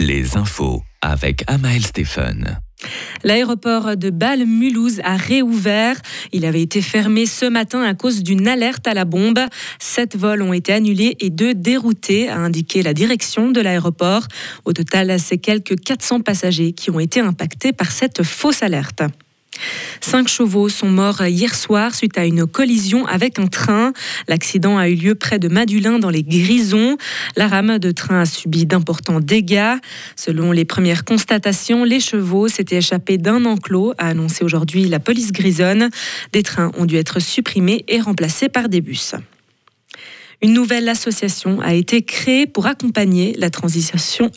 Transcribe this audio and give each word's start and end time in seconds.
les 0.00 0.36
infos 0.36 0.82
avec 1.02 1.44
Amael 1.46 1.84
Stéphane. 1.84 2.58
L'aéroport 3.22 3.96
de 3.96 4.08
Bâle-Mulhouse 4.08 5.00
a 5.04 5.16
réouvert. 5.16 6.00
Il 6.32 6.46
avait 6.46 6.62
été 6.62 6.80
fermé 6.80 7.26
ce 7.26 7.44
matin 7.44 7.82
à 7.82 7.94
cause 7.94 8.22
d'une 8.22 8.48
alerte 8.48 8.86
à 8.86 8.94
la 8.94 9.04
bombe. 9.04 9.40
Sept 9.78 10.16
vols 10.16 10.40
ont 10.40 10.54
été 10.54 10.72
annulés 10.72 11.16
et 11.20 11.28
deux 11.28 11.54
déroutés, 11.54 12.30
a 12.30 12.38
indiqué 12.38 12.82
la 12.82 12.94
direction 12.94 13.50
de 13.50 13.60
l'aéroport. 13.60 14.26
Au 14.64 14.72
total, 14.72 15.20
c'est 15.20 15.38
quelques 15.38 15.78
400 15.78 16.20
passagers 16.20 16.72
qui 16.72 16.90
ont 16.90 17.00
été 17.00 17.20
impactés 17.20 17.72
par 17.72 17.92
cette 17.92 18.22
fausse 18.22 18.62
alerte. 18.62 19.02
Cinq 20.00 20.28
chevaux 20.28 20.68
sont 20.68 20.88
morts 20.88 21.22
hier 21.24 21.54
soir 21.54 21.94
suite 21.94 22.18
à 22.18 22.24
une 22.24 22.46
collision 22.46 23.06
avec 23.06 23.38
un 23.38 23.46
train. 23.46 23.92
L'accident 24.28 24.78
a 24.78 24.88
eu 24.88 24.94
lieu 24.94 25.14
près 25.14 25.38
de 25.38 25.48
Madulin 25.48 25.98
dans 25.98 26.10
les 26.10 26.22
Grisons. 26.22 26.96
La 27.36 27.48
rame 27.48 27.78
de 27.78 27.90
train 27.90 28.20
a 28.20 28.26
subi 28.26 28.66
d'importants 28.66 29.20
dégâts. 29.20 29.76
Selon 30.16 30.52
les 30.52 30.64
premières 30.64 31.04
constatations, 31.04 31.84
les 31.84 32.00
chevaux 32.00 32.48
s'étaient 32.48 32.76
échappés 32.76 33.18
d'un 33.18 33.44
enclos, 33.44 33.94
a 33.98 34.08
annoncé 34.08 34.44
aujourd'hui 34.44 34.88
la 34.88 35.00
police 35.00 35.32
grisonne. 35.32 35.90
Des 36.32 36.42
trains 36.42 36.72
ont 36.78 36.84
dû 36.84 36.96
être 36.96 37.20
supprimés 37.20 37.84
et 37.88 38.00
remplacés 38.00 38.48
par 38.48 38.68
des 38.68 38.80
bus. 38.80 39.14
Une 40.42 40.54
nouvelle 40.54 40.88
association 40.88 41.60
a 41.60 41.74
été 41.74 42.00
créée 42.00 42.46
pour 42.46 42.66
accompagner 42.66 43.34
la 43.38 43.50
transition, 43.50 44.30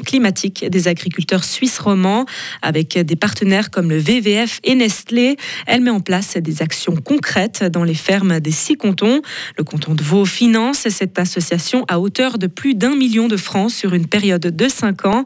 climatique 0.00 0.64
des 0.68 0.88
agriculteurs 0.88 1.44
suisses 1.44 1.78
romans 1.78 2.26
avec 2.60 2.98
des 2.98 3.14
partenaires 3.14 3.70
comme 3.70 3.88
le 3.88 3.98
VVF 3.98 4.58
et 4.64 4.74
Nestlé. 4.74 5.36
Elle 5.68 5.82
met 5.82 5.90
en 5.90 6.00
place 6.00 6.36
des 6.36 6.60
actions 6.60 6.96
concrètes 6.96 7.62
dans 7.62 7.84
les 7.84 7.94
fermes 7.94 8.40
des 8.40 8.50
six 8.50 8.76
cantons. 8.76 9.22
Le 9.56 9.62
canton 9.62 9.94
de 9.94 10.02
Vaud 10.02 10.24
finance 10.24 10.88
cette 10.88 11.16
association 11.20 11.84
à 11.86 12.00
hauteur 12.00 12.38
de 12.38 12.48
plus 12.48 12.74
d'un 12.74 12.96
million 12.96 13.28
de 13.28 13.36
francs 13.36 13.70
sur 13.70 13.94
une 13.94 14.08
période 14.08 14.42
de 14.42 14.68
cinq 14.68 15.04
ans. 15.04 15.22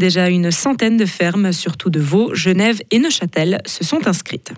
Déjà 0.00 0.28
une 0.28 0.50
centaine 0.50 0.96
de 0.96 1.06
fermes, 1.06 1.52
surtout 1.52 1.90
de 1.90 2.00
Vaud, 2.00 2.34
Genève 2.34 2.80
et 2.90 2.98
Neuchâtel, 2.98 3.60
se 3.64 3.84
sont 3.84 4.08
inscrites. 4.08 4.52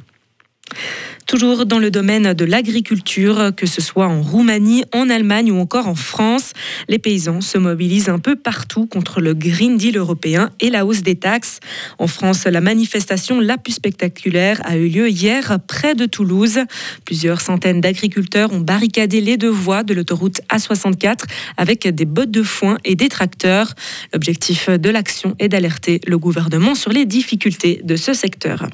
Toujours 1.28 1.66
dans 1.66 1.78
le 1.78 1.90
domaine 1.90 2.32
de 2.32 2.44
l'agriculture, 2.46 3.50
que 3.54 3.66
ce 3.66 3.82
soit 3.82 4.06
en 4.06 4.22
Roumanie, 4.22 4.84
en 4.94 5.10
Allemagne 5.10 5.52
ou 5.52 5.60
encore 5.60 5.86
en 5.86 5.94
France, 5.94 6.54
les 6.88 6.98
paysans 6.98 7.42
se 7.42 7.58
mobilisent 7.58 8.08
un 8.08 8.18
peu 8.18 8.34
partout 8.34 8.86
contre 8.86 9.20
le 9.20 9.34
Green 9.34 9.76
Deal 9.76 9.98
européen 9.98 10.48
et 10.58 10.70
la 10.70 10.86
hausse 10.86 11.02
des 11.02 11.16
taxes. 11.16 11.60
En 11.98 12.06
France, 12.06 12.46
la 12.46 12.62
manifestation 12.62 13.40
la 13.40 13.58
plus 13.58 13.74
spectaculaire 13.74 14.62
a 14.64 14.78
eu 14.78 14.88
lieu 14.88 15.10
hier 15.10 15.58
près 15.66 15.94
de 15.94 16.06
Toulouse. 16.06 16.60
Plusieurs 17.04 17.42
centaines 17.42 17.82
d'agriculteurs 17.82 18.50
ont 18.54 18.60
barricadé 18.60 19.20
les 19.20 19.36
deux 19.36 19.50
voies 19.50 19.82
de 19.82 19.92
l'autoroute 19.92 20.40
A64 20.50 21.24
avec 21.58 21.86
des 21.86 22.06
bottes 22.06 22.30
de 22.30 22.42
foin 22.42 22.78
et 22.86 22.94
des 22.94 23.10
tracteurs. 23.10 23.74
L'objectif 24.14 24.70
de 24.70 24.88
l'action 24.88 25.34
est 25.38 25.50
d'alerter 25.50 26.00
le 26.06 26.16
gouvernement 26.16 26.74
sur 26.74 26.90
les 26.90 27.04
difficultés 27.04 27.82
de 27.84 27.96
ce 27.96 28.14
secteur. 28.14 28.66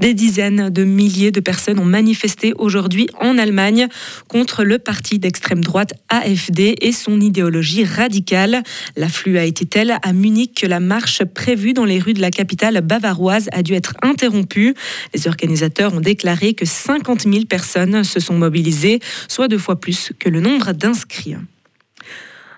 Des 0.00 0.14
dizaines 0.14 0.70
de 0.70 0.82
milliers 0.82 1.30
de 1.30 1.40
personnes 1.40 1.78
ont 1.78 1.84
manifesté 1.84 2.54
aujourd'hui 2.56 3.08
en 3.20 3.36
Allemagne 3.36 3.86
contre 4.28 4.64
le 4.64 4.78
parti 4.78 5.18
d'extrême 5.18 5.62
droite 5.62 5.92
AFD 6.08 6.74
et 6.80 6.92
son 6.92 7.20
idéologie 7.20 7.84
radicale. 7.84 8.62
L'afflux 8.96 9.36
a 9.36 9.44
été 9.44 9.66
tel 9.66 9.98
à 10.02 10.12
Munich 10.14 10.62
que 10.62 10.66
la 10.66 10.80
marche 10.80 11.22
prévue 11.24 11.74
dans 11.74 11.84
les 11.84 11.98
rues 11.98 12.14
de 12.14 12.22
la 12.22 12.30
capitale 12.30 12.80
bavaroise 12.80 13.50
a 13.52 13.62
dû 13.62 13.74
être 13.74 13.92
interrompue. 14.00 14.74
Les 15.12 15.28
organisateurs 15.28 15.92
ont 15.92 16.00
déclaré 16.00 16.54
que 16.54 16.64
50 16.64 17.24
000 17.24 17.44
personnes 17.44 18.02
se 18.02 18.20
sont 18.20 18.38
mobilisées, 18.38 19.00
soit 19.28 19.48
deux 19.48 19.58
fois 19.58 19.78
plus 19.78 20.12
que 20.18 20.30
le 20.30 20.40
nombre 20.40 20.72
d'inscrits. 20.72 21.36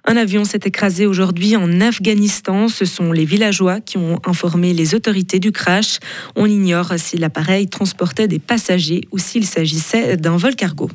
Un 0.05 0.17
avion 0.17 0.45
s'est 0.45 0.61
écrasé 0.65 1.07
aujourd'hui 1.07 1.57
en 1.57 1.81
Afghanistan. 1.81 2.69
Ce 2.69 2.85
sont 2.85 3.13
les 3.13 3.25
villageois 3.25 3.81
qui 3.81 3.99
ont 3.99 4.19
informé 4.27 4.75
les 4.75 4.95
autorités 4.95 5.39
du 5.39 5.53
crash. 5.53 6.01
On 6.35 6.47
ignore 6.47 6.95
si 6.97 7.17
l'appareil 7.17 7.69
transportait 7.69 8.27
des 8.27 8.41
passagers 8.41 9.03
ou 9.13 9.19
s'il 9.19 9.47
s'agissait 9.47 10.17
d'un 10.17 10.37
vol 10.37 10.57
cargo. 10.57 10.91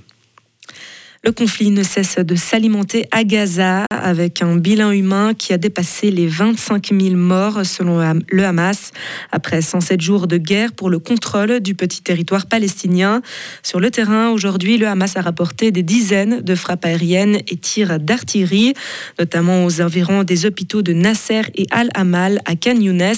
Le 1.23 1.31
conflit 1.31 1.71
ne 1.71 1.83
cesse 1.83 2.17
de 2.17 2.35
s'alimenter 2.35 3.07
à 3.11 3.23
Gaza 3.23 3.85
avec 3.89 4.41
un 4.41 4.55
bilan 4.55 4.91
humain 4.91 5.33
qui 5.33 5.51
a 5.51 5.57
dépassé 5.57 6.11
les 6.11 6.27
25 6.27 6.91
000 6.93 7.15
morts 7.15 7.65
selon 7.65 7.99
le 8.29 8.45
Hamas 8.45 8.91
après 9.31 9.61
107 9.61 9.99
jours 9.99 10.27
de 10.27 10.37
guerre 10.37 10.71
pour 10.71 10.89
le 10.89 10.99
contrôle 10.99 11.59
du 11.59 11.75
petit 11.75 12.01
territoire 12.01 12.45
palestinien. 12.45 13.21
Sur 13.63 13.79
le 13.79 13.89
terrain, 13.89 14.29
aujourd'hui, 14.29 14.77
le 14.77 14.87
Hamas 14.87 15.17
a 15.17 15.21
rapporté 15.21 15.71
des 15.71 15.83
dizaines 15.83 16.41
de 16.41 16.55
frappes 16.55 16.85
aériennes 16.85 17.39
et 17.47 17.57
tirs 17.57 17.99
d'artillerie, 17.99 18.73
notamment 19.19 19.65
aux 19.65 19.81
environs 19.81 20.23
des 20.23 20.45
hôpitaux 20.45 20.81
de 20.81 20.93
Nasser 20.93 21.41
et 21.55 21.67
Al-Amal 21.71 22.41
à 22.45 22.55
Khan 22.55 22.79
Younes, 22.79 23.15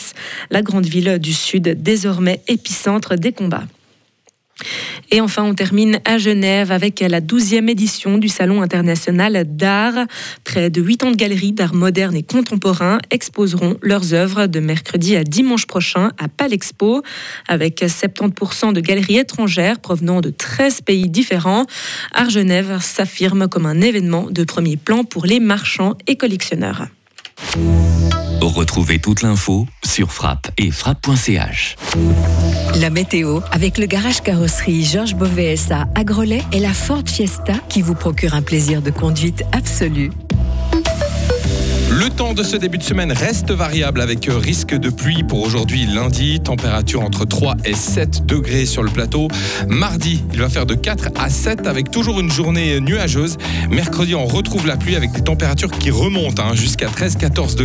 la 0.49 0.61
grande 0.61 0.85
ville 0.85 1.19
du 1.19 1.33
sud 1.33 1.81
désormais 1.81 2.41
épicentre 2.47 3.15
des 3.15 3.33
combats. 3.33 3.65
Et 5.11 5.21
enfin, 5.21 5.43
on 5.43 5.53
termine 5.53 5.99
à 6.05 6.17
Genève 6.17 6.71
avec 6.71 6.99
la 6.99 7.21
12e 7.21 7.69
édition 7.69 8.17
du 8.17 8.27
Salon 8.27 8.61
international 8.61 9.43
d'art. 9.47 10.05
Près 10.43 10.69
de 10.69 10.81
8 10.81 11.03
ans 11.03 11.11
de 11.11 11.15
galeries 11.15 11.53
d'art 11.53 11.73
moderne 11.73 12.15
et 12.15 12.23
contemporain 12.23 12.99
exposeront 13.11 13.77
leurs 13.81 14.13
œuvres 14.13 14.47
de 14.47 14.59
mercredi 14.59 15.15
à 15.15 15.23
dimanche 15.23 15.65
prochain 15.65 16.11
à 16.17 16.27
Palexpo, 16.27 17.01
avec 17.47 17.81
70% 17.81 18.73
de 18.73 18.81
galeries 18.81 19.17
étrangères 19.17 19.79
provenant 19.79 20.21
de 20.21 20.29
13 20.29 20.81
pays 20.81 21.09
différents. 21.09 21.65
Art 22.13 22.29
Genève 22.29 22.79
s'affirme 22.81 23.47
comme 23.47 23.65
un 23.65 23.81
événement 23.81 24.27
de 24.29 24.43
premier 24.43 24.77
plan 24.77 25.03
pour 25.03 25.25
les 25.25 25.39
marchands 25.39 25.95
et 26.07 26.15
collectionneurs. 26.15 26.87
Retrouvez 28.41 28.99
toute 28.99 29.21
l'info 29.21 29.67
sur 29.83 30.13
frappe 30.13 30.49
et 30.57 30.71
frappe.ch. 30.71 31.75
La 32.79 32.89
météo 32.89 33.41
avec 33.51 33.77
le 33.77 33.85
garage 33.85 34.21
carrosserie 34.21 34.85
Georges 34.85 35.15
Beauvais 35.15 35.55
à 35.71 36.03
Grelais 36.05 36.43
et 36.53 36.59
la 36.59 36.73
Ford 36.73 37.03
Fiesta 37.05 37.53
qui 37.67 37.81
vous 37.81 37.95
procure 37.95 38.33
un 38.33 38.41
plaisir 38.41 38.81
de 38.81 38.91
conduite 38.91 39.43
absolu. 39.51 40.11
Le 41.91 42.07
temps 42.09 42.33
de 42.33 42.43
ce 42.43 42.55
début 42.55 42.77
de 42.77 42.83
semaine 42.83 43.11
reste 43.11 43.51
variable 43.51 43.99
avec 43.99 44.29
risque 44.29 44.75
de 44.75 44.89
pluie 44.89 45.23
pour 45.23 45.41
aujourd'hui 45.41 45.87
lundi, 45.87 46.39
température 46.39 47.01
entre 47.01 47.25
3 47.25 47.57
et 47.65 47.73
7 47.73 48.25
degrés 48.27 48.67
sur 48.67 48.83
le 48.83 48.91
plateau. 48.91 49.27
Mardi, 49.67 50.23
il 50.31 50.39
va 50.39 50.49
faire 50.49 50.67
de 50.67 50.75
4 50.75 51.09
à 51.19 51.29
7 51.29 51.65
avec 51.65 51.89
toujours 51.89 52.19
une 52.19 52.29
journée 52.29 52.79
nuageuse. 52.79 53.37
Mercredi, 53.71 54.13
on 54.13 54.27
retrouve 54.27 54.67
la 54.67 54.77
pluie 54.77 54.95
avec 54.95 55.11
des 55.11 55.21
températures 55.21 55.71
qui 55.71 55.89
remontent 55.89 56.41
hein, 56.41 56.53
jusqu'à 56.53 56.87
13-14 56.87 57.55
degrés. 57.55 57.57